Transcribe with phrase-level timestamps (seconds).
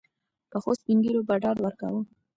[0.51, 2.01] پخوسپین ږیرو به ډاډ ورکاوه.